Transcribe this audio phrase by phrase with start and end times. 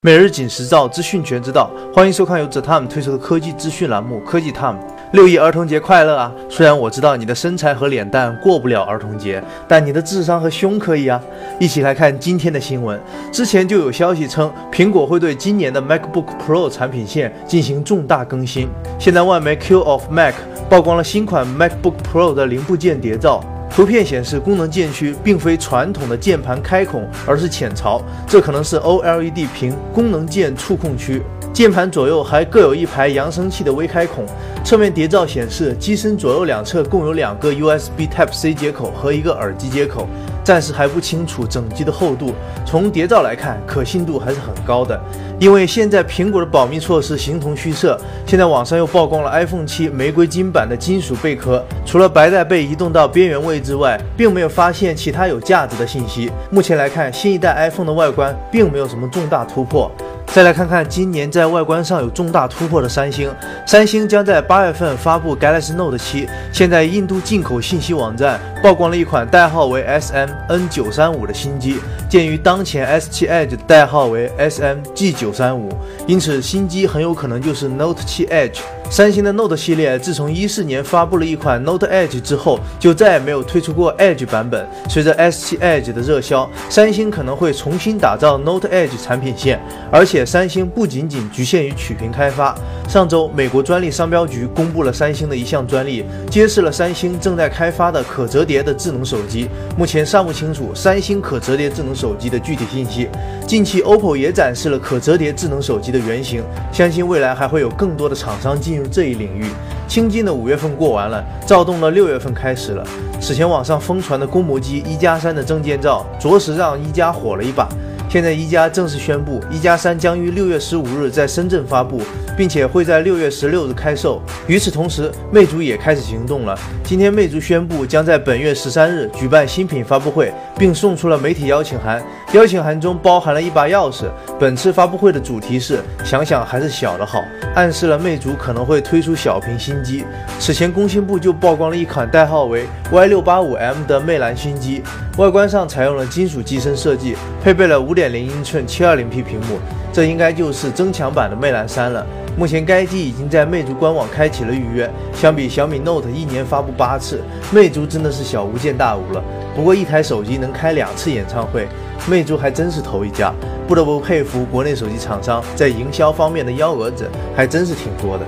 [0.00, 4.74] 每日紧实照资讯全知道，欢迎收看由 The Time 推出的科技资讯栏目《科技 Time》。
[5.12, 6.32] 六一儿童节快乐啊！
[6.48, 11.20] 虽然我知道你的身材和脸蛋过不了儿童节，但你的智商和胸可以啊！
[11.58, 13.00] 一起来看今天的新闻。
[13.32, 18.68] 之前就有消息称，苹果会对今年的 MacBook Pro 产品线进行重大更新。
[18.98, 20.34] 现在外媒 Q of Mac
[20.70, 23.42] 曝光了新款 MacBook Pro 的零部件谍照。
[23.78, 31.22] 图片显示，功能键区并非传统的键盘开孔，而是浅槽，这可能是 OLED 屏功能键触控区。
[31.52, 34.24] 键盘左右还各有一排扬声器的微开孔。
[34.64, 40.06] 侧面谍照显示，机身左右两侧共有两个 USB Type C 接口和一个耳机接口。
[40.44, 42.32] 暂时还不清楚整机的厚度，
[42.64, 44.98] 从谍照来看，可信度还是很高的。
[45.38, 48.00] 因为现在苹果的保密措施形同虚设。
[48.24, 56.30] 现在网上又曝光了 iPhone 七玫瑰金版的金属贝壳，除了白带被移动到边缘位置外，并没有发现其他有价值的信息。
[56.50, 59.90] 目前来看，新一代 iPhone 的外观并没有什么重大突破。
[60.30, 63.28] 再来看看今年在外观上有重大突破的三星，
[63.66, 66.28] 三星将在八月份发布 Galaxy Note 七。
[66.52, 75.70] 现在印度进口信息网站曝光了一款代号为 SM-N935 的新机，鉴于当前 S7 Edge 的代号为 SM-G935，
[76.06, 78.58] 因此新机很有可能就是 Note 7 Edge。
[78.90, 84.66] 三星的 Note 系列自从一四年发布了一款 Note Edge 之后，就再也没有推出过 Edge 版本。
[84.88, 89.60] 随着 S7 Edge 的热销，三星可能会重新打造 Note Edge 产品线。
[89.92, 92.56] 而且，三星不仅仅局限于曲屏开发。
[92.88, 99.48] 上周，美国专利商标局公布了三星的一项专利，揭示了三星正在开发的可折叠的智能手机。
[99.76, 103.06] 目前尚不清楚三星可折叠智能手机的具体信息。
[103.46, 109.44] 近期，OPPO 也展示了可折叠智能手机的原型，相信未来还会有更多的厂商进入这一领域。
[109.86, 112.86] 清静的五月份过完了，躁动了六月份开始了。
[113.20, 117.66] 此前网上疯传的公模机一加三的证件照，着实让一加火了一把。
[118.10, 122.00] 现在一加正式宣布，一加三将于六月十五日在深圳发布，
[122.38, 124.22] 并且会在六月十六日开售。
[124.46, 126.56] 与此同时，魅族也开始行动了。
[126.84, 132.00] 今天，魅族宣布将在本月十三日举办新品发布会，并送出了媒体邀请函。
[132.32, 134.04] 邀请函中包含了一把钥匙。
[134.38, 137.24] 本次发布会的主题是“想想还是小的好”，
[137.56, 140.04] 暗示了魅族可能会推出小屏新机。
[140.38, 144.82] 此前，工信部就曝光了一款代号为 Y 六八五 M 的魅蓝新机，
[145.16, 149.58] 外观上采用了金属机身设计，配备了五点零英寸七二零 P 屏幕，
[149.92, 152.06] 这应该就是增强版的魅蓝三了。
[152.38, 154.88] 目前该机已经在魅族官网开启了预约。
[155.12, 159.20] 相比小米 Note 一年发布八次，魅族真的是小巫见大巫了。
[159.56, 161.66] 不过一台手机能开两次演唱会，
[162.08, 163.34] 魅族还真是头一家。
[163.66, 168.24] 不得不佩服国内手机厂商在营销方面的幺蛾子还真是挺多的。